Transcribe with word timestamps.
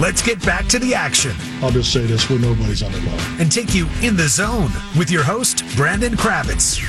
Let's 0.00 0.22
get 0.22 0.42
back 0.46 0.66
to 0.68 0.78
the 0.78 0.94
action 0.94 1.32
I'll 1.60 1.70
just 1.70 1.92
say 1.92 2.06
this: 2.06 2.30
where 2.30 2.38
nobody's 2.38 2.82
on 2.82 2.90
the 2.90 3.00
line. 3.00 3.20
and 3.38 3.52
take 3.52 3.74
you 3.74 3.86
in 4.00 4.16
the 4.16 4.28
zone 4.28 4.70
with 4.96 5.10
your 5.10 5.22
host 5.22 5.62
Brandon 5.76 6.14
Kravitz. 6.14 6.80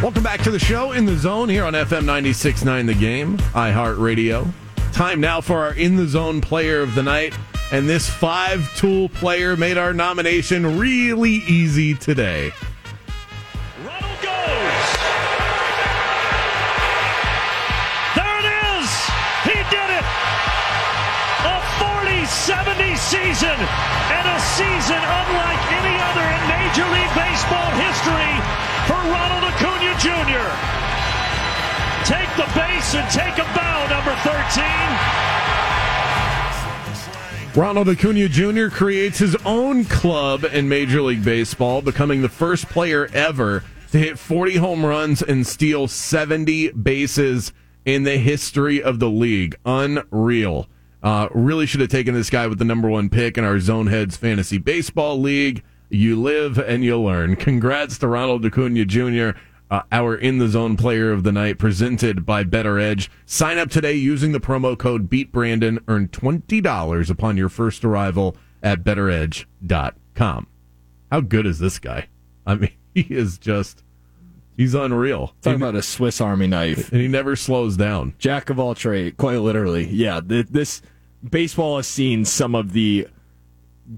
Welcome 0.00 0.22
back 0.22 0.40
to 0.42 0.52
the 0.52 0.60
show 0.60 0.92
in 0.92 1.04
the 1.04 1.16
zone 1.16 1.48
here 1.48 1.64
on 1.64 1.72
FM 1.72 2.04
96.9 2.04 2.86
The 2.86 2.94
Game, 2.94 3.38
iHeartRadio. 3.38 4.48
Time 4.92 5.20
now 5.20 5.40
for 5.40 5.58
our 5.58 5.74
in 5.74 5.96
the 5.96 6.06
zone 6.06 6.40
player 6.40 6.80
of 6.80 6.94
the 6.94 7.02
night. 7.02 7.36
And 7.72 7.88
this 7.88 8.08
five 8.08 8.72
tool 8.76 9.08
player 9.08 9.56
made 9.56 9.76
our 9.76 9.92
nomination 9.92 10.78
really 10.78 11.42
easy 11.48 11.94
today. 11.94 12.52
Season 23.08 23.48
and 23.48 24.28
a 24.28 24.38
season 24.52 25.00
unlike 25.00 25.62
any 25.72 25.96
other 25.96 26.20
in 26.28 26.42
Major 26.44 26.84
League 26.92 27.14
Baseball 27.16 27.70
history 27.80 28.36
for 28.84 29.00
Ronald 29.08 29.44
Acuna 29.48 29.96
Jr. 29.96 30.44
Take 32.04 32.28
the 32.36 32.44
base 32.52 32.94
and 32.94 33.08
take 33.10 33.38
a 33.38 33.48
bow, 33.56 33.86
number 33.88 34.14
13. 34.28 34.62
Ronald 37.58 37.88
Acuna 37.88 38.28
Jr. 38.28 38.68
creates 38.68 39.18
his 39.18 39.36
own 39.46 39.86
club 39.86 40.44
in 40.44 40.68
Major 40.68 41.00
League 41.00 41.24
Baseball, 41.24 41.80
becoming 41.80 42.20
the 42.20 42.28
first 42.28 42.66
player 42.66 43.08
ever 43.14 43.64
to 43.90 43.98
hit 43.98 44.18
40 44.18 44.56
home 44.56 44.84
runs 44.84 45.22
and 45.22 45.46
steal 45.46 45.88
70 45.88 46.72
bases 46.72 47.54
in 47.86 48.02
the 48.02 48.18
history 48.18 48.82
of 48.82 48.98
the 48.98 49.08
league. 49.08 49.56
Unreal. 49.64 50.68
Uh, 51.02 51.28
really 51.32 51.66
should 51.66 51.80
have 51.80 51.90
taken 51.90 52.14
this 52.14 52.30
guy 52.30 52.46
with 52.46 52.58
the 52.58 52.64
number 52.64 52.88
one 52.88 53.08
pick 53.08 53.38
in 53.38 53.44
our 53.44 53.60
Zone 53.60 53.86
Heads 53.86 54.16
Fantasy 54.16 54.58
Baseball 54.58 55.20
League. 55.20 55.62
You 55.90 56.20
live 56.20 56.58
and 56.58 56.84
you 56.84 57.00
learn. 57.00 57.36
Congrats 57.36 57.98
to 57.98 58.08
Ronald 58.08 58.44
Acuna 58.44 58.84
Jr., 58.84 59.38
uh, 59.70 59.82
our 59.92 60.14
in 60.14 60.38
the 60.38 60.48
zone 60.48 60.76
player 60.76 61.12
of 61.12 61.24
the 61.24 61.32
night, 61.32 61.58
presented 61.58 62.24
by 62.24 62.42
Better 62.42 62.78
Edge. 62.78 63.10
Sign 63.26 63.58
up 63.58 63.70
today 63.70 63.92
using 63.92 64.32
the 64.32 64.40
promo 64.40 64.76
code 64.78 65.10
BeatBrandon. 65.10 65.82
Earn 65.88 66.08
$20 66.08 67.10
upon 67.10 67.36
your 67.36 67.48
first 67.48 67.84
arrival 67.84 68.36
at 68.62 68.82
betteredge.com. 68.82 70.46
How 71.10 71.20
good 71.20 71.46
is 71.46 71.58
this 71.58 71.78
guy? 71.78 72.08
I 72.46 72.54
mean, 72.54 72.72
he 72.94 73.02
is 73.02 73.38
just, 73.38 73.82
he's 74.58 74.74
unreal. 74.74 75.32
Talking 75.40 75.56
about 75.62 75.74
a 75.76 75.82
Swiss 75.82 76.20
Army 76.20 76.46
knife. 76.46 76.92
And 76.92 77.00
he 77.00 77.08
never 77.08 77.34
slows 77.36 77.78
down. 77.78 78.12
Jack 78.18 78.50
of 78.50 78.58
all 78.58 78.74
trades, 78.74 79.16
quite 79.16 79.38
literally. 79.38 79.86
Yeah, 79.86 80.20
th- 80.20 80.48
this 80.48 80.82
baseball 81.26 81.76
has 81.76 81.86
seen 81.86 82.26
some 82.26 82.54
of 82.54 82.72
the 82.74 83.08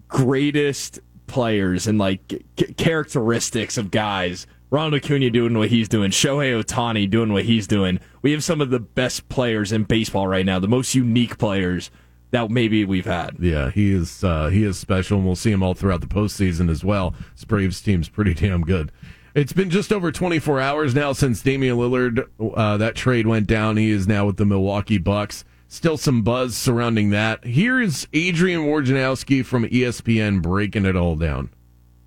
greatest 0.08 1.00
players 1.26 1.86
and 1.86 1.98
like 1.98 2.44
c- 2.58 2.72
characteristics 2.74 3.76
of 3.78 3.90
guys. 3.90 4.46
Ronald 4.70 4.94
Acuna 4.94 5.30
doing 5.30 5.58
what 5.58 5.68
he's 5.68 5.88
doing, 5.88 6.12
Shohei 6.12 6.62
Ohtani 6.62 7.10
doing 7.10 7.32
what 7.32 7.44
he's 7.44 7.66
doing. 7.66 7.98
We 8.22 8.30
have 8.32 8.44
some 8.44 8.60
of 8.60 8.70
the 8.70 8.78
best 8.78 9.28
players 9.28 9.72
in 9.72 9.82
baseball 9.84 10.28
right 10.28 10.46
now, 10.46 10.60
the 10.60 10.68
most 10.68 10.94
unique 10.94 11.38
players 11.38 11.90
that 12.30 12.50
maybe 12.50 12.84
we've 12.84 13.06
had. 13.06 13.36
Yeah, 13.40 13.70
he 13.70 13.92
is 13.92 14.22
uh, 14.22 14.46
he 14.48 14.62
is 14.62 14.78
special, 14.78 15.16
and 15.18 15.26
we'll 15.26 15.34
see 15.34 15.50
him 15.50 15.64
all 15.64 15.74
throughout 15.74 16.00
the 16.00 16.06
postseason 16.06 16.70
as 16.70 16.84
well. 16.84 17.14
This 17.34 17.44
Braves 17.44 17.80
team's 17.80 18.08
pretty 18.08 18.32
damn 18.34 18.62
good. 18.62 18.92
It's 19.32 19.52
been 19.52 19.70
just 19.70 19.92
over 19.92 20.10
24 20.10 20.60
hours 20.60 20.92
now 20.92 21.12
since 21.12 21.40
Damian 21.40 21.76
Lillard 21.76 22.26
uh, 22.40 22.76
that 22.78 22.96
trade 22.96 23.28
went 23.28 23.46
down. 23.46 23.76
He 23.76 23.90
is 23.90 24.08
now 24.08 24.26
with 24.26 24.38
the 24.38 24.44
Milwaukee 24.44 24.98
Bucks. 24.98 25.44
Still 25.68 25.96
some 25.96 26.22
buzz 26.22 26.56
surrounding 26.56 27.10
that. 27.10 27.44
Here 27.44 27.80
is 27.80 28.08
Adrian 28.12 28.62
Wojnarowski 28.62 29.44
from 29.46 29.66
ESPN 29.66 30.42
breaking 30.42 30.84
it 30.84 30.96
all 30.96 31.14
down. 31.14 31.50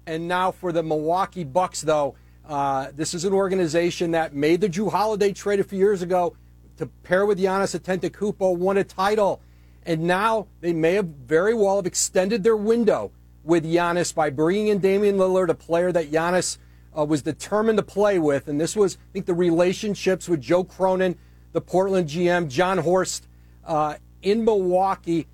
And 0.05 0.27
now 0.27 0.51
for 0.51 0.73
the 0.73 0.83
Milwaukee 0.83 1.45
Bucks, 1.45 1.79
though, 1.79 2.15
uh, 2.45 2.89
this 2.93 3.13
is 3.13 3.23
an 3.23 3.31
organization 3.31 4.11
that 4.11 4.35
made 4.35 4.59
the 4.59 4.67
Jrue 4.67 4.91
Holiday 4.91 5.31
trade 5.31 5.61
a 5.61 5.63
few 5.63 5.79
years 5.79 6.01
ago 6.01 6.35
to 6.75 6.87
pair 7.03 7.25
with 7.25 7.39
Giannis 7.39 7.79
Antetokounmpo, 7.79 8.57
won 8.57 8.75
a 8.75 8.83
title, 8.83 9.39
and 9.85 10.01
now 10.01 10.47
they 10.59 10.73
may 10.73 10.95
have 10.95 11.05
very 11.05 11.53
well 11.53 11.77
have 11.77 11.85
extended 11.85 12.43
their 12.43 12.57
window 12.57 13.11
with 13.45 13.63
Giannis 13.63 14.13
by 14.13 14.29
bringing 14.29 14.67
in 14.67 14.79
Damian 14.79 15.15
Lillard, 15.15 15.47
a 15.47 15.53
player 15.53 15.93
that 15.93 16.11
Giannis 16.11 16.57
uh, 16.97 17.05
was 17.05 17.21
determined 17.21 17.77
to 17.77 17.83
play 17.83 18.19
with, 18.19 18.47
and 18.47 18.59
this 18.59 18.75
was, 18.75 18.95
I 18.95 19.13
think, 19.13 19.25
the 19.25 19.33
relationships 19.33 20.29
with 20.29 20.41
Joe 20.41 20.63
Cronin, 20.63 21.17
the 21.51 21.61
Portland 21.61 22.07
GM, 22.07 22.49
Jon 22.49 22.77
Horst 22.77 23.27
uh, 23.65 23.95
in 24.21 24.43
Milwaukee. 24.43 25.27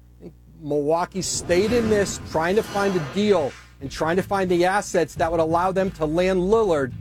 Milwaukee 0.61 1.21
stayed 1.21 1.71
in 1.71 1.89
this, 1.89 2.19
trying 2.31 2.55
to 2.55 2.63
find 2.63 2.95
a 2.95 3.13
deal 3.13 3.51
and 3.81 3.89
trying 3.89 4.17
to 4.17 4.23
find 4.23 4.51
the 4.51 4.65
assets 4.65 5.15
that 5.15 5.31
would 5.31 5.39
allow 5.39 5.71
them 5.71 5.89
to 5.91 6.05
land 6.05 6.39
Lillard, 6.39 6.91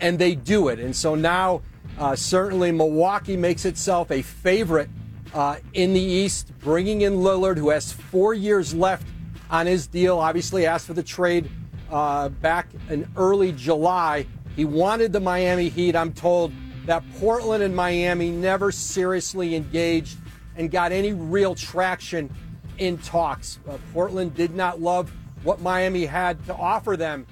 and 0.00 0.18
they 0.18 0.34
do 0.34 0.68
it. 0.68 0.78
And 0.78 0.94
so 0.94 1.14
now, 1.14 1.62
uh, 1.98 2.14
certainly, 2.14 2.70
Milwaukee 2.70 3.36
makes 3.36 3.64
itself 3.64 4.10
a 4.12 4.22
favorite 4.22 4.88
uh, 5.34 5.56
in 5.74 5.92
the 5.92 6.00
East, 6.00 6.52
bringing 6.60 7.00
in 7.00 7.14
Lillard, 7.16 7.58
who 7.58 7.70
has 7.70 7.92
four 7.92 8.34
years 8.34 8.72
left 8.72 9.06
on 9.50 9.66
his 9.66 9.86
deal. 9.88 10.18
Obviously, 10.18 10.64
asked 10.64 10.86
for 10.86 10.94
the 10.94 11.02
trade 11.02 11.50
uh, 11.90 12.28
back 12.28 12.68
in 12.88 13.08
early 13.16 13.52
July. 13.52 14.26
He 14.56 14.64
wanted 14.64 15.12
the 15.12 15.20
Miami 15.20 15.68
Heat. 15.68 15.94
I'm 15.94 16.12
told 16.12 16.52
that 16.86 17.02
Portland 17.18 17.62
and 17.62 17.74
Miami 17.74 18.30
never 18.30 18.72
seriously 18.72 19.54
engaged 19.54 20.18
and 20.56 20.70
got 20.70 20.90
any 20.90 21.12
real 21.12 21.54
traction 21.54 22.30
in 22.78 22.98
talks. 22.98 23.58
Uh, 23.68 23.78
Portland 23.92 24.34
did 24.34 24.54
not 24.54 24.80
love 24.80 25.12
what 25.42 25.60
Miami 25.60 26.06
had 26.06 26.44
to 26.46 26.54
offer 26.54 26.96
them. 26.96 27.26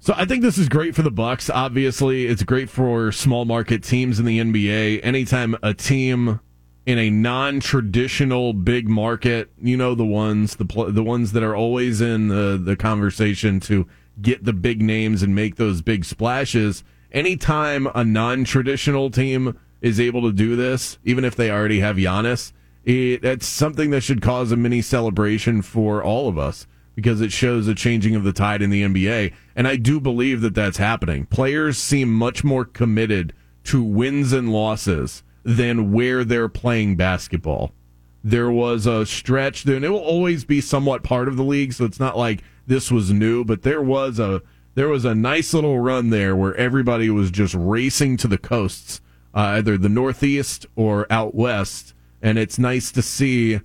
So 0.00 0.14
I 0.16 0.24
think 0.24 0.42
this 0.42 0.58
is 0.58 0.68
great 0.68 0.96
for 0.96 1.02
the 1.02 1.12
Bucks. 1.12 1.48
Obviously, 1.48 2.26
it's 2.26 2.42
great 2.42 2.68
for 2.68 3.12
small 3.12 3.44
market 3.44 3.84
teams 3.84 4.18
in 4.18 4.24
the 4.24 4.40
NBA. 4.40 5.00
Anytime 5.04 5.56
a 5.62 5.72
team 5.74 6.40
in 6.84 6.98
a 6.98 7.10
non-traditional 7.10 8.52
big 8.52 8.88
market, 8.88 9.50
you 9.60 9.76
know 9.76 9.94
the 9.94 10.04
ones, 10.04 10.56
the 10.56 10.64
pl- 10.64 10.90
the 10.90 11.02
ones 11.02 11.32
that 11.32 11.42
are 11.42 11.54
always 11.54 12.00
in 12.00 12.28
the 12.28 12.60
the 12.62 12.76
conversation 12.76 13.60
to 13.60 13.86
get 14.20 14.44
the 14.44 14.52
big 14.52 14.82
names 14.82 15.22
and 15.22 15.34
make 15.34 15.56
those 15.56 15.80
big 15.80 16.04
splashes. 16.04 16.82
Anytime 17.12 17.88
a 17.94 18.04
non-traditional 18.04 19.10
team 19.10 19.58
is 19.80 20.00
able 20.00 20.22
to 20.22 20.32
do 20.32 20.56
this, 20.56 20.98
even 21.04 21.24
if 21.24 21.36
they 21.36 21.50
already 21.50 21.80
have 21.80 21.96
Giannis, 21.96 22.52
it, 22.84 23.22
that's 23.22 23.46
something 23.46 23.90
that 23.90 24.02
should 24.02 24.20
cause 24.20 24.50
a 24.50 24.56
mini 24.56 24.82
celebration 24.82 25.62
for 25.62 26.02
all 26.02 26.28
of 26.28 26.38
us 26.38 26.66
because 26.94 27.20
it 27.20 27.32
shows 27.32 27.68
a 27.68 27.74
changing 27.74 28.14
of 28.14 28.24
the 28.24 28.32
tide 28.32 28.60
in 28.60 28.70
the 28.70 28.82
NBA. 28.82 29.32
And 29.56 29.66
I 29.66 29.76
do 29.76 30.00
believe 30.00 30.40
that 30.42 30.54
that's 30.54 30.76
happening. 30.76 31.26
Players 31.26 31.78
seem 31.78 32.12
much 32.12 32.44
more 32.44 32.64
committed 32.64 33.32
to 33.64 33.82
wins 33.82 34.32
and 34.32 34.52
losses 34.52 35.22
than 35.44 35.92
where 35.92 36.24
they're 36.24 36.48
playing 36.48 36.96
basketball. 36.96 37.72
There 38.24 38.50
was 38.50 38.86
a 38.86 39.04
stretch, 39.04 39.64
and 39.64 39.84
it 39.84 39.88
will 39.88 39.98
always 39.98 40.44
be 40.44 40.60
somewhat 40.60 41.02
part 41.02 41.28
of 41.28 41.36
the 41.36 41.44
league, 41.44 41.72
so 41.72 41.84
it's 41.84 41.98
not 41.98 42.16
like 42.16 42.42
this 42.66 42.90
was 42.90 43.12
new, 43.12 43.44
but 43.44 43.62
there 43.62 43.82
was 43.82 44.18
a 44.18 44.42
there 44.74 44.88
was 44.88 45.04
a 45.04 45.14
nice 45.14 45.52
little 45.52 45.78
run 45.80 46.10
there 46.10 46.34
where 46.34 46.54
everybody 46.56 47.10
was 47.10 47.30
just 47.30 47.54
racing 47.54 48.16
to 48.18 48.28
the 48.28 48.38
coasts, 48.38 49.00
uh, 49.34 49.56
either 49.56 49.76
the 49.76 49.88
Northeast 49.88 50.64
or 50.76 51.06
out 51.10 51.34
west, 51.34 51.92
and 52.22 52.38
it's 52.38 52.58
nice 52.58 52.90
to 52.92 53.02
see 53.02 53.60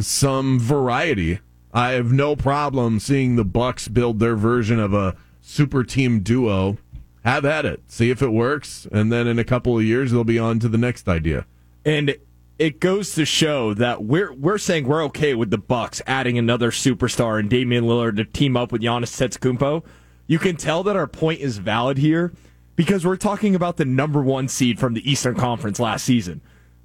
some 0.00 0.60
variety. 0.60 1.40
I 1.72 1.90
have 1.92 2.12
no 2.12 2.36
problem 2.36 3.00
seeing 3.00 3.34
the 3.34 3.44
Bucks 3.44 3.88
build 3.88 4.20
their 4.20 4.36
version 4.36 4.78
of 4.78 4.94
a 4.94 5.16
super 5.40 5.82
team 5.82 6.20
duo. 6.20 6.78
Have 7.24 7.44
at 7.44 7.64
it. 7.64 7.82
See 7.86 8.10
if 8.10 8.20
it 8.20 8.28
works, 8.28 8.86
and 8.92 9.10
then 9.10 9.26
in 9.26 9.38
a 9.38 9.44
couple 9.44 9.78
of 9.78 9.84
years 9.84 10.12
they'll 10.12 10.24
be 10.24 10.38
on 10.38 10.58
to 10.60 10.68
the 10.68 10.78
next 10.78 11.08
idea. 11.08 11.46
And 11.84 12.16
it 12.58 12.80
goes 12.80 13.14
to 13.14 13.24
show 13.24 13.74
that 13.74 14.04
we're 14.04 14.32
we're 14.32 14.58
saying 14.58 14.86
we're 14.86 15.02
okay 15.04 15.34
with 15.34 15.50
the 15.50 15.58
Bucks 15.58 16.02
adding 16.06 16.38
another 16.38 16.70
superstar 16.70 17.40
and 17.40 17.50
Damian 17.50 17.84
Lillard 17.84 18.16
to 18.16 18.24
team 18.24 18.56
up 18.56 18.72
with 18.72 18.82
Giannis 18.82 19.16
Antetokounmpo. 19.20 19.84
you 20.26 20.38
can 20.38 20.56
tell 20.56 20.82
that 20.84 20.96
our 20.96 21.06
point 21.06 21.40
is 21.40 21.58
valid 21.58 21.98
here 21.98 22.32
because 22.76 23.04
we're 23.04 23.16
talking 23.16 23.54
about 23.54 23.76
the 23.76 23.84
number 23.84 24.22
one 24.22 24.48
seed 24.48 24.78
from 24.78 24.94
the 24.94 25.10
Eastern 25.10 25.34
Conference 25.34 25.80
last 25.80 26.04
season. 26.04 26.40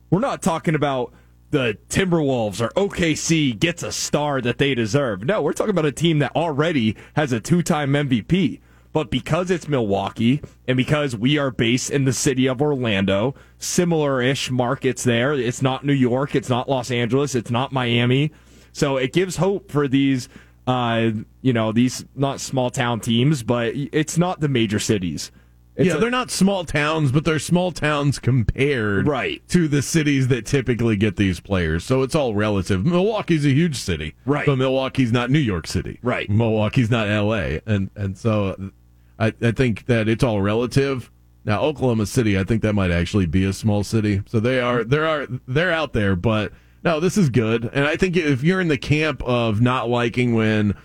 We're 0.10 0.20
not 0.20 0.42
talking 0.42 0.76
about 0.76 1.14
the 1.52 1.78
Timberwolves 1.90 2.62
or 2.62 2.70
OKC 2.70 3.58
gets 3.58 3.84
a 3.84 3.92
star 3.92 4.42
that 4.42 4.58
they 4.58 4.76
deserve. 4.76 5.24
No, 5.24 5.42
we're 5.42 5.54
talking 5.54 5.72
about 5.72 5.86
a 5.86 5.92
team 5.92 6.20
that 6.20 6.36
already 6.36 6.96
has 7.16 7.32
a 7.32 7.40
two 7.40 7.62
time 7.62 7.92
MVP. 7.94 8.60
But 8.92 9.12
because 9.12 9.52
it's 9.52 9.68
Milwaukee 9.68 10.42
and 10.68 10.76
because 10.76 11.16
we 11.16 11.38
are 11.38 11.52
based 11.52 11.92
in 11.92 12.06
the 12.06 12.14
city 12.14 12.48
of 12.48 12.62
Orlando, 12.62 13.36
similar 13.60 14.22
ish 14.22 14.50
markets 14.50 15.04
there, 15.04 15.34
it's 15.34 15.62
not 15.62 15.86
New 15.86 15.94
York, 15.94 16.36
it's 16.36 16.50
not 16.50 16.68
Los 16.68 16.90
Angeles, 16.90 17.36
it's 17.36 17.52
not 17.52 17.72
Miami. 17.72 18.32
So 18.72 18.98
it 18.98 19.14
gives 19.14 19.38
hope 19.38 19.72
for 19.72 19.88
these, 19.88 20.28
uh, 20.66 21.12
you 21.42 21.54
know, 21.54 21.72
these 21.72 22.06
not 22.16 22.40
small 22.40 22.72
town 22.72 23.00
teams, 23.00 23.44
but 23.44 23.74
it's 23.76 24.18
not 24.18 24.40
the 24.40 24.50
major 24.50 24.80
cities. 24.80 25.32
It's 25.80 25.88
yeah, 25.88 25.96
a- 25.96 26.00
they're 26.00 26.10
not 26.12 26.30
small 26.30 26.66
towns, 26.66 27.12
but 27.12 27.26
they're 27.26 27.40
small 27.40 27.72
towns 27.72 28.20
compared 28.20 29.08
Right. 29.08 29.42
to 29.50 29.68
the 29.68 29.82
cities 29.82 30.28
that 30.28 30.46
typically 30.46 30.96
get 30.96 31.16
these 31.16 31.40
players. 31.40 31.84
So 31.84 32.02
it's 32.04 32.14
all 32.16 32.36
relative. 32.36 32.86
Milwaukee's 32.86 33.46
a 33.46 33.50
huge 33.54 33.76
city, 33.78 34.14
Right. 34.26 34.46
But 34.46 34.58
Milwaukee's 34.58 35.12
not 35.12 35.32
New 35.32 35.40
York 35.40 35.66
City, 35.68 36.00
Right. 36.04 36.30
Milwaukee's 36.30 36.92
not 36.92 37.08
L.A. 37.08 37.62
and 37.66 37.90
and 37.96 38.18
so 38.18 38.72
I, 39.18 39.34
I 39.42 39.52
think 39.52 39.86
that 39.88 40.08
it's 40.08 40.24
all 40.24 40.42
relative. 40.42 41.10
Now 41.46 41.62
Oklahoma 41.62 42.06
City, 42.06 42.38
I 42.38 42.44
think 42.44 42.62
that 42.62 42.74
might 42.74 42.92
actually 42.92 43.26
be 43.26 43.46
a 43.46 43.54
small 43.54 43.84
city. 43.84 44.22
So 44.28 44.40
they 44.40 44.60
are 44.60 44.84
there 44.84 45.06
are 45.08 45.28
they're 45.48 45.72
out 45.72 45.94
there, 45.94 46.16
but 46.16 46.52
no, 46.84 47.00
this 47.00 47.18
is 47.18 47.30
good. 47.30 47.70
And 47.74 47.86
I 47.86 47.96
think 47.96 48.16
if 48.18 48.44
you're 48.44 48.62
in 48.62 48.68
the 48.68 48.78
camp 48.78 49.22
of 49.24 49.62
not 49.62 49.90
liking 49.90 50.34
when 50.36 50.76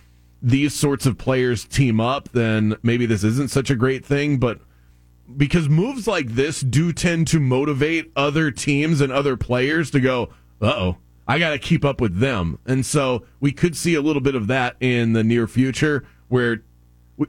these 0.43 0.75
sorts 0.75 1.07
of 1.07 1.17
players 1.19 1.65
team 1.65 2.01
up, 2.01 2.29
then 2.33 2.77
maybe 2.83 3.07
this 3.07 3.25
isn't 3.25 3.51
such 3.51 3.71
a 3.71 3.75
great 3.77 4.05
thing. 4.05 4.39
But 4.39 4.61
because 5.37 5.69
moves 5.69 6.07
like 6.07 6.29
this 6.29 6.61
do 6.61 6.93
tend 6.93 7.29
to 7.29 7.41
motivate 7.41 8.13
other 8.15 8.51
teams 8.51 9.01
and 9.01 9.13
other 9.13 9.37
players 9.37 9.91
to 9.93 10.01
go, 10.01 10.31
uh 10.61 10.67
oh, 10.67 10.97
I 11.27 11.39
got 11.39 11.51
to 11.51 11.59
keep 11.59 11.85
up 11.85 12.01
with 12.01 12.19
them. 12.19 12.59
And 12.67 12.85
so 12.85 13.25
we 13.41 13.53
could 13.53 13.77
see 13.77 13.95
a 13.95 14.03
little 14.03 14.23
bit 14.23 14.35
of 14.35 14.47
that 14.49 14.77
in 14.81 15.13
the 15.13 15.25
near 15.25 15.47
future 15.47 16.05
where 16.29 16.63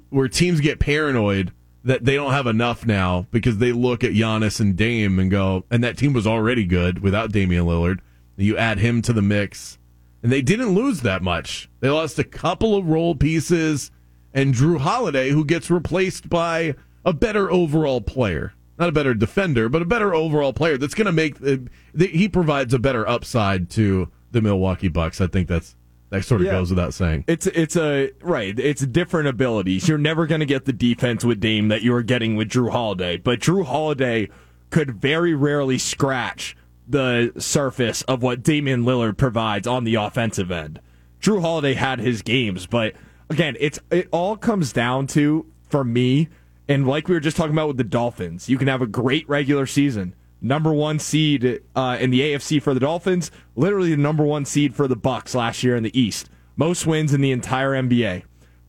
where 0.10 0.28
teams 0.28 0.62
get 0.62 0.80
paranoid 0.80 1.54
that 1.84 2.04
they 2.04 2.16
don't 2.16 2.32
have 2.32 2.48
enough 2.48 2.86
now 2.86 3.28
because 3.30 3.60
they 3.60 3.72
look 3.72 4.04
at 4.04 4.12
Giannis 4.12 4.60
and 4.60 4.76
Dame 4.76 5.20
and 5.20 5.30
go, 5.30 5.64
and 5.70 5.84
that 5.84 5.98
team 5.98 6.14
was 6.14 6.26
already 6.26 6.66
good 6.66 7.00
without 7.00 7.32
Damian 7.32 7.66
Lillard. 7.66 8.00
You 8.36 8.58
add 8.58 8.80
him 8.80 9.04
to 9.04 9.14
the 9.14 9.22
mix, 9.22 9.78
and 10.24 10.32
they 10.32 10.42
didn't 10.42 10.74
lose 10.74 11.02
that 11.02 11.22
much. 11.22 11.70
They 11.80 11.90
lost 11.90 12.18
a 12.18 12.24
couple 12.24 12.76
of 12.76 12.88
role 12.88 13.16
pieces 13.16 13.92
and 14.34 14.54
Jrue 14.54 14.80
Holiday, 14.80 15.30
who 15.30 15.46
gets 15.46 15.70
replaced 15.70 16.28
by 16.28 16.76
a 17.06 17.13
better 17.13 17.52
overall 17.52 18.02
player. 18.02 18.54
Not 18.78 18.90
a 18.90 18.92
better 18.92 19.13
defender, 19.13 19.69
but 19.69 19.81
a 19.81 19.86
better 19.86 20.13
overall 20.13 20.52
player 20.52 20.78
that's 20.78 20.94
going 20.96 21.06
to 21.06 21.12
make. 21.13 21.36
uh, 21.42 21.57
the- 21.94 22.07
He 22.07 22.28
provides 22.28 22.74
a 22.74 22.80
better 22.80 23.07
upside 23.07 23.69
to 23.72 24.10
the 24.31 24.42
Milwaukee 24.42 24.90
Bucks. 24.90 25.22
I 25.22 25.28
think 25.28 25.48
that's 25.48 25.75
that 26.10 26.25
sort 26.25 26.42
of 26.42 26.48
Yeah. 26.48 26.54
goes 26.54 26.69
without 26.72 26.94
saying. 26.94 27.24
It's 27.28 27.48
it's 27.48 27.78
a 27.78 28.12
right. 28.22 28.57
It's 28.60 28.86
different 28.86 29.28
abilities. 29.30 29.88
You're 29.88 29.98
never 29.98 30.28
going 30.28 30.40
to 30.42 30.46
get 30.46 30.66
the 30.66 30.74
defense 30.74 31.24
with 31.24 31.40
Dame 31.40 31.69
that 31.69 31.84
you 31.84 31.94
were 31.94 32.04
getting 32.04 32.36
with 32.36 32.50
Jrue 32.50 32.69
Holiday. 32.72 33.16
But 33.18 33.40
Jrue 33.40 33.66
Holiday 33.66 34.30
could 34.72 34.92
very 35.01 35.34
rarely 35.34 35.78
scratch 35.78 36.58
the 36.88 37.31
surface 37.38 38.01
of 38.04 38.22
what 38.22 38.44
Damian 38.44 38.84
Lillard 38.84 39.16
provides 39.18 39.68
on 39.68 39.86
the 39.86 39.96
offensive 39.96 40.51
end. 40.51 40.80
Jrue 41.22 41.42
Holiday 41.42 41.74
had 41.74 42.00
his 42.00 42.22
games, 42.22 42.68
but 42.68 42.94
again, 43.30 43.56
it's 43.60 43.80
it 43.90 44.08
all 44.12 44.36
comes 44.36 44.74
down 44.74 45.08
to 45.08 45.46
for 45.69 45.84
me, 45.84 46.28
and 46.68 46.88
like 46.88 47.08
we 47.08 47.14
were 47.14 47.20
just 47.20 47.38
talking 47.38 47.54
about 47.54 47.68
with 47.68 47.78
the 47.78 47.84
Dolphins, 47.84 48.50
you 48.50 48.58
can 48.58 48.68
have 48.68 48.82
a 48.82 48.88
great 48.88 49.28
regular 49.30 49.66
season. 49.66 50.16
Number 50.42 50.74
one 50.74 51.00
seed 51.00 51.62
uh, 51.76 51.98
in 52.00 52.10
the 52.10 52.22
AFC 52.22 52.62
for 52.62 52.74
the 52.74 52.80
Dolphins, 52.80 53.32
literally 53.56 53.92
the 53.92 53.98
number 53.98 54.24
one 54.24 54.46
seed 54.46 54.76
for 54.76 54.88
the 54.88 54.96
Bucks 54.96 55.34
last 55.34 55.64
year 55.64 55.76
in 55.76 55.84
the 55.84 56.00
East. 56.00 56.30
Most 56.56 56.86
wins 56.86 57.14
in 57.14 57.22
the 57.22 57.32
entire 57.32 57.72
NBA. 57.72 58.24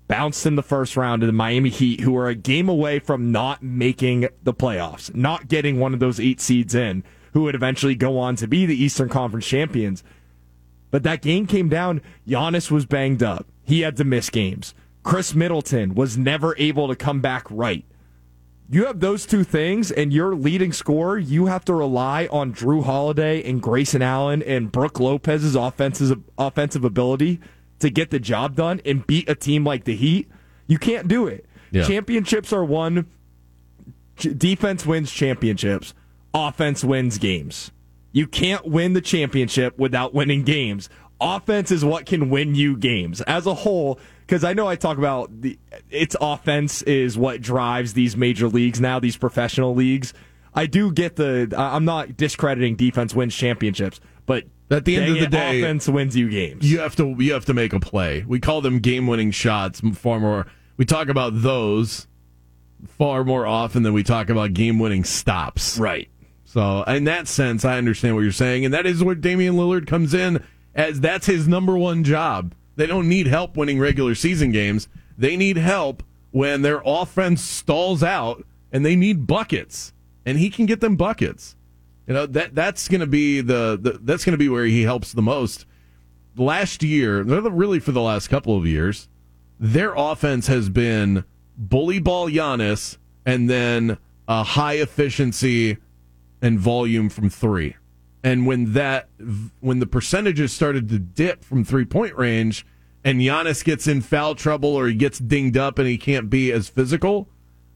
Bounced 0.08 0.46
in 0.46 0.54
the 0.56 0.62
first 0.62 0.96
round 0.96 1.20
to 1.20 1.26
the 1.26 1.32
Miami 1.32 1.68
Heat, 1.68 2.00
who 2.00 2.16
are 2.16 2.28
a 2.28 2.34
game 2.34 2.68
away 2.68 2.98
from 3.00 3.32
not 3.32 3.62
making 3.62 4.28
the 4.42 4.54
playoffs, 4.54 5.14
not 5.14 5.48
getting 5.48 5.80
one 5.80 5.92
of 5.92 6.00
those 6.00 6.20
eight 6.20 6.40
seeds 6.40 6.74
in, 6.74 7.02
who 7.32 7.42
would 7.42 7.56
eventually 7.56 7.96
go 7.96 8.18
on 8.18 8.36
to 8.36 8.46
be 8.46 8.66
the 8.66 8.80
Eastern 8.80 9.08
Conference 9.08 9.46
champions. 9.46 10.04
But 10.90 11.02
that 11.02 11.22
game 11.22 11.46
came 11.46 11.68
down. 11.68 12.02
Giannis 12.26 12.70
was 12.70 12.86
banged 12.86 13.22
up. 13.22 13.46
He 13.64 13.80
had 13.80 13.96
to 13.96 14.04
miss 14.04 14.30
games. 14.30 14.74
Khris 15.06 15.36
Middleton 15.36 15.94
was 15.94 16.18
never 16.18 16.56
able 16.58 16.88
to 16.88 16.96
come 16.96 17.20
back 17.20 17.46
right. 17.48 17.84
You 18.68 18.86
have 18.86 18.98
those 18.98 19.24
two 19.24 19.44
things, 19.44 19.92
and 19.92 20.12
your 20.12 20.34
leading 20.34 20.72
scorer, 20.72 21.16
you 21.16 21.46
have 21.46 21.64
to 21.66 21.74
rely 21.74 22.26
on 22.32 22.52
Jrue 22.52 22.82
Holiday 22.82 23.48
and 23.48 23.62
Grayson 23.62 24.02
Allen 24.02 24.42
and 24.42 24.72
Brook 24.72 24.98
Lopez's 24.98 25.54
offensive 25.54 26.24
offensive 26.36 26.84
ability 26.84 27.38
to 27.78 27.88
get 27.88 28.10
the 28.10 28.18
job 28.18 28.56
done 28.56 28.80
and 28.84 29.06
beat 29.06 29.28
a 29.30 29.36
team 29.36 29.62
like 29.64 29.84
the 29.84 29.94
Heat. 29.94 30.28
You 30.66 30.76
can't 30.76 31.06
do 31.06 31.28
it. 31.28 31.46
Yeah. 31.70 31.86
Championships 31.86 32.52
are 32.52 32.64
won. 32.64 33.06
Defense 34.16 34.84
wins 34.84 35.12
championships. 35.12 35.94
Offense 36.34 36.82
wins 36.82 37.18
games. 37.18 37.70
You 38.10 38.26
can't 38.26 38.66
win 38.66 38.94
the 38.94 39.00
championship 39.00 39.78
without 39.78 40.14
winning 40.14 40.42
games. 40.42 40.88
Offense 41.20 41.70
is 41.70 41.84
what 41.84 42.06
can 42.06 42.28
win 42.28 42.56
you 42.56 42.76
games 42.76 43.20
as 43.20 43.46
a 43.46 43.54
whole. 43.54 44.00
Because 44.26 44.42
I 44.42 44.54
know 44.54 44.66
I 44.66 44.74
talk 44.76 44.98
about 44.98 45.40
the 45.40 45.58
its 45.90 46.16
offense 46.20 46.82
is 46.82 47.16
what 47.16 47.40
drives 47.40 47.92
these 47.94 48.16
major 48.16 48.48
leagues 48.48 48.80
now, 48.80 48.98
these 48.98 49.16
professional 49.16 49.74
leagues. 49.74 50.12
I 50.54 50.66
do 50.66 50.90
get 50.90 51.16
the. 51.16 51.52
I'm 51.56 51.84
not 51.84 52.16
discrediting 52.16 52.76
defense 52.76 53.14
wins 53.14 53.34
championships, 53.36 54.00
but 54.24 54.44
At 54.70 54.84
the 54.84 54.96
end 54.96 55.12
of 55.12 55.20
the 55.20 55.26
day, 55.28 55.60
offense 55.62 55.88
wins 55.88 56.16
you 56.16 56.28
games. 56.28 56.68
you 56.70 56.80
have 56.80 56.96
to 56.96 57.14
you 57.18 57.34
have 57.34 57.44
to 57.44 57.54
make 57.54 57.72
a 57.72 57.78
play. 57.80 58.24
We 58.26 58.40
call 58.40 58.60
them 58.62 58.80
game 58.80 59.06
winning 59.06 59.30
shots 59.30 59.80
far 59.94 60.18
more. 60.18 60.46
We 60.76 60.84
talk 60.84 61.08
about 61.08 61.40
those 61.42 62.06
far 62.98 63.22
more 63.24 63.46
often 63.46 63.82
than 63.84 63.92
we 63.92 64.02
talk 64.02 64.28
about 64.28 64.52
game 64.54 64.78
winning 64.78 65.04
stops. 65.04 65.78
right. 65.78 66.08
So 66.44 66.84
in 66.84 67.04
that 67.04 67.28
sense, 67.28 67.64
I 67.66 67.76
understand 67.76 68.14
what 68.14 68.22
you're 68.22 68.32
saying, 68.32 68.64
and 68.64 68.72
that 68.72 68.86
is 68.86 69.04
where 69.04 69.14
Damian 69.14 69.56
Lillard 69.56 69.86
comes 69.86 70.14
in 70.14 70.42
as 70.74 71.00
that's 71.00 71.26
his 71.26 71.46
number 71.46 71.76
one 71.76 72.02
job. 72.02 72.54
They 72.76 72.86
don't 72.86 73.08
need 73.08 73.26
help 73.26 73.56
winning 73.56 73.78
regular 73.78 74.14
season 74.14 74.52
games. 74.52 74.88
They 75.18 75.36
need 75.36 75.56
help 75.56 76.02
when 76.30 76.62
their 76.62 76.82
offense 76.84 77.42
stalls 77.42 78.02
out 78.02 78.44
and 78.70 78.84
they 78.84 78.96
need 78.96 79.26
buckets, 79.26 79.92
and 80.24 80.38
he 80.38 80.50
can 80.50 80.66
get 80.66 80.80
them 80.80 80.96
buckets. 80.96 81.56
You 82.06 82.14
know 82.14 82.26
that 82.26 82.54
that's 82.54 82.88
to 82.88 83.06
be 83.06 83.40
the, 83.40 83.78
the 83.80 83.98
that's 84.02 84.24
going 84.24 84.32
to 84.32 84.38
be 84.38 84.48
where 84.48 84.66
he 84.66 84.82
helps 84.82 85.12
the 85.12 85.22
most. 85.22 85.66
Last 86.36 86.82
year, 86.82 87.22
really 87.22 87.80
for 87.80 87.92
the 87.92 88.02
last 88.02 88.28
couple 88.28 88.56
of 88.56 88.66
years, 88.66 89.08
their 89.58 89.94
offense 89.96 90.46
has 90.48 90.68
been 90.68 91.24
bully 91.56 91.98
ball 91.98 92.28
Giannis 92.28 92.98
and 93.24 93.48
then 93.48 93.96
a 94.28 94.42
high 94.42 94.74
efficiency 94.74 95.78
and 96.42 96.58
volume 96.58 97.08
from 97.08 97.30
three. 97.30 97.76
And 98.26 98.44
when 98.44 98.72
that 98.72 99.08
when 99.60 99.78
the 99.78 99.86
percentages 99.86 100.52
started 100.52 100.88
to 100.88 100.98
dip 100.98 101.44
from 101.44 101.62
three 101.62 101.84
point 101.84 102.16
range 102.16 102.66
and 103.04 103.20
Giannis 103.20 103.62
gets 103.62 103.86
in 103.86 104.00
foul 104.00 104.34
trouble 104.34 104.70
or 104.70 104.88
he 104.88 104.94
gets 104.94 105.20
dinged 105.20 105.56
up 105.56 105.78
and 105.78 105.86
he 105.86 105.96
can't 105.96 106.28
be 106.28 106.50
as 106.50 106.68
physical, 106.68 107.28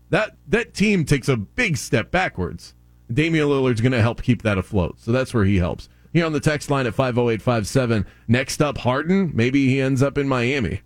that 0.08 0.38
that 0.48 0.74
team 0.74 1.04
takes 1.04 1.28
a 1.28 1.36
big 1.36 1.76
step 1.76 2.10
backwards. 2.10 2.74
Damian 3.12 3.46
Lillard's 3.46 3.80
going 3.80 3.92
to 3.92 4.02
help 4.02 4.24
keep 4.24 4.42
that 4.42 4.58
afloat. 4.58 4.98
So 4.98 5.12
that's 5.12 5.32
where 5.32 5.44
he 5.44 5.58
helps. 5.58 5.88
Here 6.12 6.26
on 6.26 6.32
the 6.32 6.40
text 6.40 6.68
line 6.68 6.88
at 6.88 6.94
50857, 6.94 8.04
next 8.26 8.60
up 8.60 8.78
Harden, 8.78 9.30
maybe 9.32 9.68
he 9.68 9.80
ends 9.80 10.02
up 10.02 10.18
in 10.18 10.26
Miami. 10.26 10.80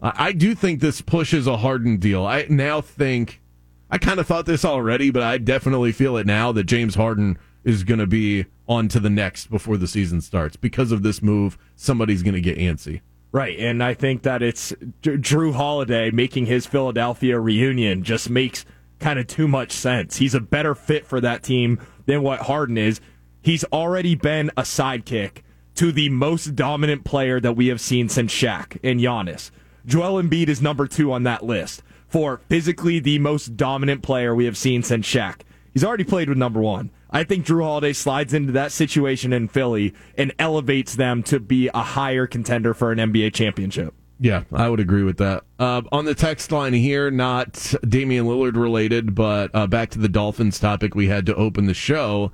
I, 0.00 0.28
I 0.28 0.32
do 0.32 0.54
think 0.54 0.80
this 0.80 1.02
pushes 1.02 1.46
a 1.46 1.58
Harden 1.58 1.98
deal. 1.98 2.24
I 2.24 2.46
now 2.48 2.80
think 2.80 3.42
I 3.90 3.98
kind 3.98 4.20
of 4.20 4.26
thought 4.26 4.46
this 4.46 4.64
already, 4.64 5.10
but 5.10 5.22
I 5.22 5.36
definitely 5.36 5.92
feel 5.92 6.16
it 6.16 6.26
now 6.26 6.50
that 6.52 6.64
James 6.64 6.94
Harden 6.94 7.38
is 7.66 7.84
going 7.84 7.98
to 7.98 8.06
be 8.06 8.46
on 8.68 8.88
to 8.88 9.00
the 9.00 9.10
next 9.10 9.50
before 9.50 9.76
the 9.76 9.88
season 9.88 10.22
starts 10.22 10.56
because 10.56 10.92
of 10.92 11.02
this 11.02 11.20
move. 11.20 11.58
Somebody's 11.74 12.22
going 12.22 12.34
to 12.34 12.40
get 12.40 12.56
antsy. 12.56 13.00
Right, 13.32 13.58
and 13.58 13.82
I 13.82 13.92
think 13.92 14.22
that 14.22 14.40
it's 14.40 14.72
Jrue 15.02 15.52
Holiday 15.52 16.10
making 16.10 16.46
his 16.46 16.64
Philadelphia 16.64 17.38
reunion 17.38 18.04
just 18.04 18.30
makes 18.30 18.64
kind 19.00 19.18
of 19.18 19.26
too 19.26 19.48
much 19.48 19.72
sense. 19.72 20.16
He's 20.16 20.34
a 20.34 20.40
better 20.40 20.74
fit 20.74 21.04
for 21.04 21.20
that 21.20 21.42
team 21.42 21.80
than 22.06 22.22
what 22.22 22.40
Harden 22.42 22.78
is. 22.78 23.00
He's 23.42 23.64
already 23.64 24.14
been 24.14 24.50
a 24.56 24.62
sidekick 24.62 25.42
to 25.74 25.92
the 25.92 26.08
most 26.08 26.54
dominant 26.54 27.04
player 27.04 27.40
that 27.40 27.56
we 27.56 27.66
have 27.66 27.80
seen 27.80 28.08
since 28.08 28.32
Shaq 28.32 28.78
and 28.82 29.00
Giannis. 29.00 29.50
Joel 29.84 30.22
Embiid 30.22 30.48
is 30.48 30.62
number 30.62 30.86
two 30.86 31.12
on 31.12 31.24
that 31.24 31.44
list 31.44 31.82
for 32.08 32.40
physically 32.48 33.00
the 33.00 33.18
most 33.18 33.56
dominant 33.56 34.02
player 34.02 34.34
we 34.34 34.44
have 34.46 34.56
seen 34.56 34.82
since 34.82 35.06
Shaq. 35.06 35.40
He's 35.74 35.84
already 35.84 36.04
played 36.04 36.28
with 36.28 36.38
number 36.38 36.60
one. 36.62 36.90
I 37.10 37.24
think 37.24 37.46
Jrue 37.46 37.62
Holiday 37.62 37.92
slides 37.92 38.34
into 38.34 38.52
that 38.52 38.72
situation 38.72 39.32
in 39.32 39.48
Philly 39.48 39.94
and 40.16 40.32
elevates 40.38 40.96
them 40.96 41.22
to 41.24 41.38
be 41.38 41.68
a 41.72 41.82
higher 41.82 42.26
contender 42.26 42.74
for 42.74 42.92
an 42.92 42.98
NBA 42.98 43.32
championship. 43.32 43.94
Yeah, 44.18 44.44
I 44.52 44.68
would 44.68 44.80
agree 44.80 45.02
with 45.02 45.18
that. 45.18 45.44
Uh, 45.58 45.82
on 45.92 46.06
the 46.06 46.14
text 46.14 46.50
line 46.50 46.72
here, 46.72 47.10
not 47.10 47.74
Damian 47.86 48.24
Lillard 48.24 48.56
related, 48.56 49.14
but 49.14 49.50
uh, 49.54 49.66
back 49.66 49.90
to 49.90 49.98
the 49.98 50.08
Dolphins 50.08 50.58
topic 50.58 50.94
we 50.94 51.08
had 51.08 51.26
to 51.26 51.34
open 51.34 51.66
the 51.66 51.74
show. 51.74 52.32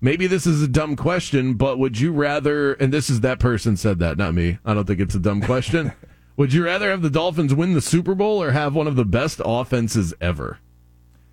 Maybe 0.00 0.26
this 0.26 0.46
is 0.46 0.62
a 0.62 0.68
dumb 0.68 0.96
question, 0.96 1.54
but 1.54 1.78
would 1.78 2.00
you 2.00 2.12
rather, 2.12 2.72
and 2.74 2.92
this 2.92 3.10
is 3.10 3.20
that 3.20 3.38
person 3.38 3.76
said 3.76 3.98
that, 4.00 4.16
not 4.16 4.34
me. 4.34 4.58
I 4.64 4.74
don't 4.74 4.86
think 4.86 4.98
it's 4.98 5.14
a 5.14 5.20
dumb 5.20 5.40
question. 5.40 5.92
would 6.36 6.52
you 6.52 6.64
rather 6.64 6.90
have 6.90 7.02
the 7.02 7.10
Dolphins 7.10 7.54
win 7.54 7.74
the 7.74 7.80
Super 7.80 8.14
Bowl 8.14 8.42
or 8.42 8.50
have 8.50 8.74
one 8.74 8.88
of 8.88 8.96
the 8.96 9.04
best 9.04 9.40
offenses 9.44 10.12
ever? 10.20 10.58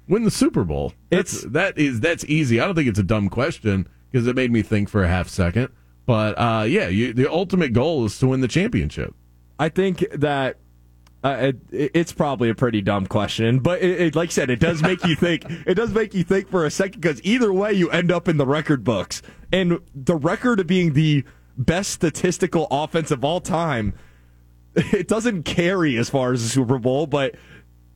Win 0.07 0.23
the 0.23 0.31
Super 0.31 0.63
Bowl. 0.63 0.93
That's, 1.09 1.33
It's- 1.43 1.51
that 1.53 1.77
is 1.77 1.99
that's 1.99 2.23
easy. 2.25 2.59
I 2.61 2.65
don't 2.65 2.75
think 2.75 2.87
it's 2.89 2.99
a 2.99 3.03
dumb 3.03 3.29
question 3.29 3.87
because 4.11 4.27
it 4.27 4.35
made 4.35 4.51
me 4.51 4.61
think 4.61 4.89
for 4.89 5.03
a 5.03 5.07
half 5.07 5.27
second. 5.29 5.69
But 6.05 6.35
uh, 6.39 6.63
yeah, 6.67 6.87
you, 6.87 7.13
the 7.13 7.29
ultimate 7.31 7.73
goal 7.73 8.05
is 8.05 8.17
to 8.19 8.27
win 8.27 8.39
the 8.41 8.47
championship. 8.47 9.13
I 9.59 9.67
think 9.69 10.05
that 10.13 10.57
uh, 11.23 11.51
it, 11.71 11.91
it's 11.93 12.13
probably 12.13 12.49
a 12.49 12.55
pretty 12.55 12.81
dumb 12.81 13.05
question, 13.07 13.59
but 13.59 13.81
it, 13.81 13.99
it, 14.01 14.15
like 14.15 14.29
I 14.29 14.31
said, 14.31 14.49
it 14.49 14.59
does 14.61 14.81
make 14.81 15.03
you 15.03 15.15
think. 15.15 15.43
It 15.65 15.73
does 15.73 15.91
make 15.91 16.13
you 16.13 16.23
think 16.23 16.47
for 16.49 16.65
a 16.65 16.71
second 16.71 17.01
because 17.01 17.19
either 17.23 17.51
way, 17.51 17.73
you 17.73 17.89
end 17.89 18.11
up 18.11 18.29
in 18.29 18.37
the 18.37 18.45
record 18.45 18.83
books, 18.85 19.21
and 19.51 19.79
the 19.93 20.15
record 20.15 20.59
of 20.61 20.67
being 20.67 20.93
the 20.93 21.25
best 21.57 21.89
statistical 21.91 22.67
offense 22.71 23.11
of 23.11 23.25
all 23.25 23.41
time, 23.41 23.93
it 24.75 25.07
doesn't 25.09 25.43
carry 25.43 25.97
as 25.97 26.09
far 26.09 26.31
as 26.31 26.43
the 26.43 26.49
Super 26.49 26.77
Bowl, 26.77 27.07
but 27.07 27.35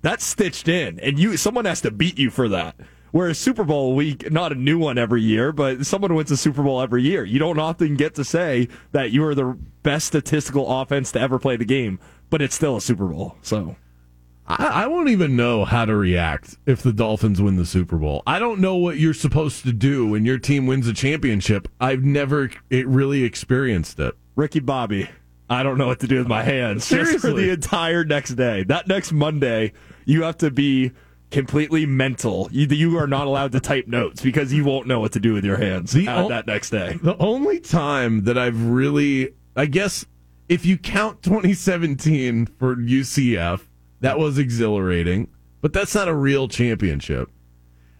that's 0.02 0.26
stitched 0.26 0.68
in, 0.68 1.00
and 1.00 1.20
you 1.20 1.38
someone 1.38 1.66
has 1.66 1.82
to 1.82 1.92
beat 1.92 2.18
you 2.18 2.30
for 2.30 2.50
that. 2.50 2.76
Whereas 3.12 3.38
Super 3.38 3.66
Bowl 3.66 3.94
week, 3.94 4.32
not 4.32 4.54
a 4.54 4.56
new 4.56 4.80
one 4.80 4.98
every 4.98 5.22
year, 5.22 5.52
but 5.52 5.86
someone 5.86 6.16
wins 6.16 6.30
the 6.30 6.38
Super 6.38 6.64
Bowl 6.64 6.82
every 6.82 7.04
year. 7.04 7.26
You 7.26 7.40
don't 7.40 7.60
often 7.60 7.96
get 7.96 8.16
to 8.16 8.24
say 8.24 8.70
that 8.94 9.12
you 9.12 9.26
are 9.26 9.36
the 9.36 9.58
best 9.84 10.08
statistical 10.08 10.82
offense 10.82 11.12
to 11.12 11.20
ever 11.20 11.38
play 11.38 11.58
the 11.58 11.66
game, 11.66 12.00
but 12.30 12.42
it's 12.42 12.56
still 12.56 12.78
a 12.78 12.82
Super 12.82 13.08
Bowl. 13.08 13.36
So 13.42 13.76
I, 14.48 14.84
I 14.84 14.88
won't 14.88 15.10
even 15.10 15.36
know 15.36 15.66
how 15.66 15.86
to 15.86 15.96
react 15.96 16.58
if 16.66 16.82
the 16.82 16.94
Dolphins 16.94 17.42
win 17.42 17.58
the 17.58 17.66
Super 17.66 17.98
Bowl. 17.98 18.24
I 18.26 18.40
don't 18.40 18.60
know 18.60 18.78
what 18.78 18.98
you're 18.98 19.14
supposed 19.14 19.64
to 19.64 19.74
do 19.74 20.08
when 20.08 20.26
your 20.26 20.38
team 20.38 20.66
wins 20.66 20.88
a 20.88 20.94
championship. 20.94 21.68
I've 21.80 22.04
never 22.04 22.50
it 22.70 22.88
really 22.88 23.24
experienced 23.24 24.00
it. 24.00 24.16
Ricky 24.36 24.62
Bobby, 24.62 25.10
I 25.52 25.64
don't 25.64 25.78
know 25.78 25.88
what 25.88 26.00
to 26.00 26.08
do 26.08 26.18
with 26.18 26.28
my 26.28 26.44
hands. 26.44 26.88
Just 26.88 27.12
for 27.12 27.20
Seriously. 27.20 27.46
the 27.48 27.52
entire 27.52 28.06
next 28.06 28.36
day. 28.36 28.64
That 28.64 28.88
next 28.88 29.12
Monday, 29.12 29.74
you 30.06 30.24
have 30.24 30.38
to 30.38 30.50
be 30.50 30.92
completely 31.30 31.86
mental. 31.86 32.48
You, 32.52 32.68
you 32.68 32.98
are 32.98 33.08
not 33.08 33.28
allowed 33.28 33.52
to 33.54 33.60
type 33.60 33.88
notes 33.88 34.22
because 34.22 34.54
you 34.54 34.64
won't 34.64 34.88
know 34.88 35.00
what 35.00 35.12
to 35.14 35.20
do 35.20 35.34
with 35.34 35.44
your 35.44 35.58
hands 35.58 35.92
The 35.92 36.08
uh, 36.08 36.24
o- 36.24 36.30
that 36.30 36.48
next 36.48 36.70
day. 36.70 36.98
The 37.04 37.18
only 37.18 37.60
time 37.60 38.24
that 38.24 38.38
I've 38.38 38.62
really, 38.66 39.34
I 39.56 39.66
guess, 39.66 40.06
if 40.48 40.66
you 40.66 40.78
count 40.78 41.22
2017 41.24 42.46
for 42.58 42.76
UCF, 42.76 43.62
that 44.02 44.18
was 44.20 44.38
exhilarating, 44.38 45.28
but 45.62 45.74
that's 45.74 45.94
not 45.96 46.08
a 46.08 46.14
real 46.16 46.48
championship. 46.48 47.30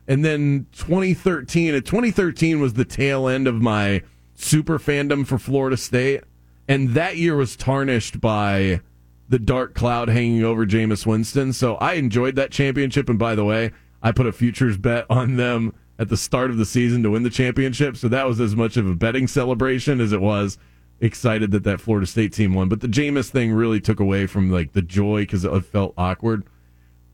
And 0.08 0.26
then 0.26 0.68
2013, 0.74 1.76
uh, 1.76 1.80
2013 1.82 2.60
was 2.60 2.74
the 2.74 2.86
tail 2.86 3.28
end 3.28 3.48
of 3.48 3.62
my 3.62 4.02
super 4.36 4.80
fandom 4.80 5.26
for 5.28 5.38
Florida 5.38 5.78
State, 5.78 6.24
and 6.72 6.92
that 6.92 7.18
year 7.18 7.36
was 7.36 7.58
tarnished 7.58 8.22
by 8.22 8.80
the 9.28 9.38
dark 9.38 9.76
cloud 9.76 10.08
hanging 10.08 10.42
over 10.42 10.66
Jameis 10.66 11.06
Winston. 11.06 11.52
So 11.52 11.76
I 11.76 11.96
enjoyed 11.96 12.36
that 12.36 12.50
championship. 12.50 13.10
And 13.10 13.20
by 13.20 13.36
the 13.36 13.44
way, 13.44 13.72
I 14.02 14.14
put 14.14 14.26
a 14.26 14.32
futures 14.32 14.78
bet 14.78 15.06
on 15.10 15.36
them 15.36 15.74
at 16.00 16.08
the 16.08 16.16
start 16.16 16.50
of 16.50 16.56
the 16.56 16.66
season 16.66 17.04
to 17.04 17.12
win 17.12 17.24
the 17.24 17.30
championship. 17.30 17.98
So 17.98 18.08
that 18.08 18.26
was 18.26 18.40
as 18.40 18.56
much 18.56 18.78
of 18.78 18.88
a 18.88 18.96
betting 18.96 19.28
celebration 19.28 20.00
as 20.00 20.14
it 20.14 20.22
was 20.22 20.58
excited 21.02 21.52
that 21.52 21.66
that 21.66 21.82
Florida 21.82 22.08
State 22.08 22.32
team 22.32 22.54
won. 22.54 22.70
But 22.70 22.80
the 22.80 22.88
Jameis 22.88 23.30
thing 23.30 23.52
really 23.52 23.82
took 23.82 24.00
away 24.00 24.26
from 24.26 24.50
like 24.50 24.72
the 24.72 24.82
joy 24.82 25.24
because 25.24 25.44
it 25.44 25.66
felt 25.66 25.94
awkward. 25.98 26.46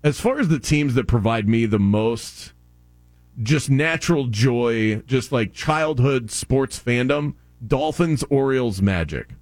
As 0.04 0.20
far 0.20 0.40
as 0.40 0.50
the 0.50 0.60
teams 0.60 0.94
that 0.94 1.08
provide 1.08 1.50
me 1.50 1.66
the 1.66 1.80
most 1.80 2.54
just 3.42 3.72
natural 3.72 4.28
joy, 4.28 4.98
just 5.08 5.32
like 5.32 5.52
childhood 5.52 6.30
sports 6.30 6.80
fandom, 6.80 7.34
Dolphins, 7.66 8.24
Orioles, 8.30 8.84
Magic. 8.84 9.34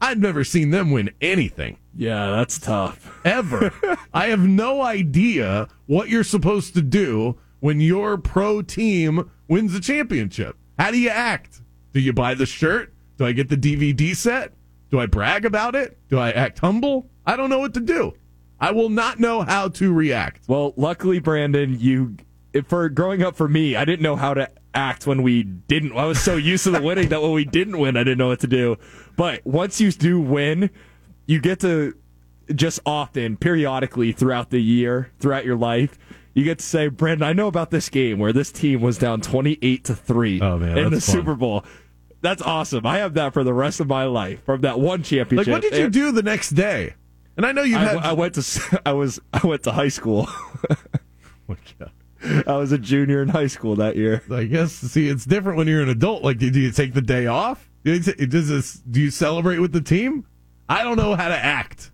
I've 0.00 0.18
never 0.18 0.44
seen 0.44 0.70
them 0.70 0.90
win 0.90 1.10
anything 1.20 1.78
Yeah, 1.96 2.30
that's 2.30 2.58
tough. 2.58 3.18
ever. 3.24 3.72
I 4.14 4.26
have 4.28 4.40
no 4.40 4.82
idea 4.82 5.68
what 5.86 6.08
you're 6.08 6.24
supposed 6.24 6.74
to 6.74 6.82
do 6.82 7.36
when 7.60 7.80
your 7.80 8.16
pro 8.18 8.62
team 8.62 9.30
wins 9.48 9.72
the 9.72 9.80
championship. 9.80 10.56
How 10.78 10.90
do 10.92 10.98
you 10.98 11.08
act? 11.10 11.60
Do 11.92 12.00
you 12.00 12.12
buy 12.12 12.34
the 12.34 12.46
shirt? 12.46 12.94
Do 13.16 13.26
I 13.26 13.32
get 13.32 13.48
the 13.48 13.56
DVD 13.56 14.14
set? 14.14 14.52
Do 14.90 15.00
I 15.00 15.06
brag 15.06 15.44
about 15.44 15.74
it? 15.74 15.98
Do 16.08 16.18
I 16.18 16.30
act 16.30 16.60
humble? 16.60 17.10
I 17.26 17.36
don't 17.36 17.50
know 17.50 17.58
what 17.58 17.74
to 17.74 17.80
do. 17.80 18.14
I 18.60 18.70
will 18.70 18.88
not 18.88 19.18
know 19.20 19.42
how 19.42 19.68
to 19.68 19.92
react. 19.92 20.42
Well, 20.48 20.72
luckily, 20.76 21.18
Brandon, 21.18 21.76
you 21.78 22.16
for 22.66 22.88
growing 22.88 23.22
up 23.22 23.36
for 23.36 23.48
me, 23.48 23.76
I 23.76 23.84
didn't 23.84 24.02
know 24.02 24.16
how 24.16 24.34
to 24.34 24.48
act 24.74 25.06
when 25.06 25.22
we 25.22 25.42
didn't. 25.42 25.96
I 25.96 26.04
was 26.04 26.20
so 26.20 26.36
used 26.36 26.64
to 26.64 26.70
the 26.70 26.82
winning 26.82 27.08
that 27.08 27.22
when 27.22 27.32
we 27.32 27.44
didn't 27.44 27.78
win, 27.78 27.96
I 27.96 28.00
didn't 28.04 28.18
know 28.18 28.28
what 28.28 28.40
to 28.40 28.46
do. 28.46 28.76
But 29.16 29.44
once 29.46 29.80
you 29.80 29.90
do 29.92 30.20
win, 30.20 30.70
you 31.26 31.40
get 31.40 31.60
to 31.60 31.94
just 32.54 32.80
often, 32.86 33.36
periodically 33.36 34.12
throughout 34.12 34.50
the 34.50 34.60
year, 34.60 35.10
throughout 35.20 35.44
your 35.44 35.56
life. 35.56 35.98
You 36.34 36.44
get 36.44 36.58
to 36.60 36.64
say, 36.64 36.88
Brandon, 36.88 37.26
I 37.26 37.32
know 37.32 37.48
about 37.48 37.70
this 37.70 37.88
game 37.88 38.18
where 38.18 38.32
this 38.32 38.52
team 38.52 38.80
was 38.80 38.96
down 38.96 39.20
twenty-eight 39.20 39.84
to 39.84 39.94
three 39.94 40.40
Oh, 40.40 40.56
man, 40.58 40.78
in 40.78 40.84
the 40.84 41.00
fun. 41.00 41.00
Super 41.00 41.34
Bowl. 41.34 41.64
That's 42.20 42.42
awesome. 42.42 42.86
I 42.86 42.98
have 42.98 43.14
that 43.14 43.32
for 43.32 43.42
the 43.44 43.54
rest 43.54 43.80
of 43.80 43.88
my 43.88 44.04
life 44.04 44.44
from 44.44 44.60
that 44.62 44.78
one 44.78 45.02
championship. 45.02 45.46
Like, 45.46 45.52
what 45.52 45.62
did 45.62 45.76
you 45.78 45.84
And- 45.84 45.92
do 45.92 46.12
the 46.12 46.22
next 46.22 46.50
day? 46.50 46.94
And 47.36 47.44
I 47.46 47.52
know 47.52 47.62
you've 47.62 47.78
I, 47.78 47.84
had. 47.84 47.96
I 47.98 48.12
went 48.12 48.34
to 48.34 48.80
I 48.86 48.92
was 48.92 49.20
I 49.32 49.44
went 49.46 49.62
to 49.64 49.72
high 49.72 49.88
school. 49.88 50.28
Oh, 51.50 51.56
God. 51.78 51.90
I 52.46 52.56
was 52.56 52.72
a 52.72 52.78
junior 52.78 53.22
in 53.22 53.28
high 53.28 53.46
school 53.46 53.76
that 53.76 53.96
year. 53.96 54.22
I 54.30 54.44
guess 54.44 54.72
see 54.72 55.08
it's 55.08 55.24
different 55.24 55.58
when 55.58 55.68
you're 55.68 55.82
an 55.82 55.88
adult. 55.88 56.22
Like, 56.22 56.38
do 56.38 56.46
you 56.48 56.72
take 56.72 56.94
the 56.94 57.02
day 57.02 57.26
off? 57.26 57.70
Do 57.84 57.94
you, 57.94 58.00
t- 58.00 58.26
does 58.26 58.48
this? 58.48 58.74
Do 58.74 59.00
you 59.00 59.10
celebrate 59.10 59.58
with 59.58 59.72
the 59.72 59.80
team? 59.80 60.26
I 60.68 60.82
don't 60.82 60.96
know 60.96 61.14
how 61.14 61.28
to 61.28 61.36
act. 61.36 61.90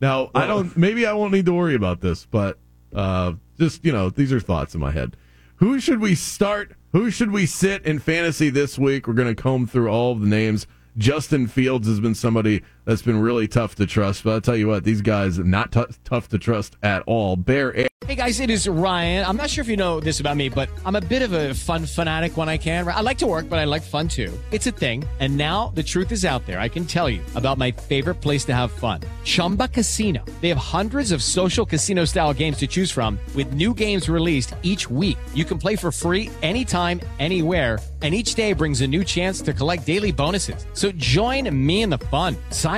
Now, 0.00 0.30
I 0.34 0.46
don't. 0.46 0.76
Maybe 0.76 1.06
I 1.06 1.12
won't 1.12 1.32
need 1.32 1.46
to 1.46 1.52
worry 1.52 1.74
about 1.74 2.00
this, 2.00 2.24
but 2.24 2.58
uh, 2.94 3.32
just 3.58 3.84
you 3.84 3.92
know, 3.92 4.10
these 4.10 4.32
are 4.32 4.40
thoughts 4.40 4.74
in 4.74 4.80
my 4.80 4.92
head. 4.92 5.16
Who 5.56 5.80
should 5.80 6.00
we 6.00 6.14
start? 6.14 6.76
Who 6.92 7.10
should 7.10 7.32
we 7.32 7.44
sit 7.46 7.84
in 7.84 7.98
fantasy 7.98 8.48
this 8.48 8.78
week? 8.78 9.06
We're 9.06 9.14
going 9.14 9.34
to 9.34 9.40
comb 9.40 9.66
through 9.66 9.88
all 9.88 10.12
of 10.12 10.20
the 10.20 10.28
names. 10.28 10.66
Justin 10.96 11.46
Fields 11.46 11.86
has 11.86 12.00
been 12.00 12.14
somebody 12.14 12.62
that's 12.88 13.02
been 13.02 13.20
really 13.20 13.46
tough 13.46 13.74
to 13.74 13.84
trust, 13.84 14.24
but 14.24 14.32
I'll 14.32 14.40
tell 14.40 14.56
you 14.56 14.66
what, 14.66 14.82
these 14.82 15.02
guys 15.02 15.38
are 15.38 15.44
not 15.44 15.72
t- 15.72 15.84
tough 16.04 16.28
to 16.28 16.38
trust 16.38 16.74
at 16.82 17.02
all. 17.06 17.36
Bear 17.36 17.88
Hey 18.08 18.14
guys, 18.14 18.40
it 18.40 18.48
is 18.48 18.66
Ryan. 18.66 19.26
I'm 19.26 19.36
not 19.36 19.50
sure 19.50 19.60
if 19.60 19.68
you 19.68 19.76
know 19.76 20.00
this 20.00 20.18
about 20.18 20.34
me, 20.34 20.48
but 20.48 20.70
I'm 20.86 20.96
a 20.96 21.00
bit 21.02 21.20
of 21.20 21.32
a 21.34 21.52
fun 21.52 21.84
fanatic 21.84 22.38
when 22.38 22.48
I 22.48 22.56
can. 22.56 22.88
I 22.88 23.02
like 23.02 23.18
to 23.18 23.26
work, 23.26 23.50
but 23.50 23.58
I 23.58 23.64
like 23.64 23.82
fun 23.82 24.08
too. 24.08 24.32
It's 24.50 24.66
a 24.66 24.70
thing. 24.70 25.04
And 25.20 25.36
now 25.36 25.72
the 25.74 25.82
truth 25.82 26.10
is 26.10 26.24
out 26.24 26.46
there. 26.46 26.58
I 26.58 26.68
can 26.70 26.86
tell 26.86 27.10
you 27.10 27.20
about 27.34 27.58
my 27.58 27.70
favorite 27.70 28.22
place 28.22 28.46
to 28.46 28.54
have 28.54 28.72
fun 28.72 29.00
Chumba 29.24 29.68
Casino. 29.68 30.24
They 30.40 30.48
have 30.48 30.56
hundreds 30.56 31.12
of 31.12 31.22
social 31.22 31.66
casino 31.66 32.06
style 32.06 32.32
games 32.32 32.56
to 32.58 32.66
choose 32.66 32.90
from, 32.90 33.18
with 33.34 33.52
new 33.52 33.74
games 33.74 34.08
released 34.08 34.54
each 34.62 34.88
week. 34.88 35.18
You 35.34 35.44
can 35.44 35.58
play 35.58 35.76
for 35.76 35.92
free 35.92 36.30
anytime, 36.40 37.02
anywhere. 37.18 37.78
And 38.00 38.14
each 38.14 38.36
day 38.36 38.52
brings 38.52 38.80
a 38.80 38.86
new 38.86 39.02
chance 39.02 39.42
to 39.42 39.52
collect 39.52 39.84
daily 39.84 40.12
bonuses. 40.12 40.66
So 40.72 40.92
join 40.92 41.66
me 41.66 41.82
in 41.82 41.90
the 41.90 41.98
fun. 41.98 42.36
Sign 42.50 42.77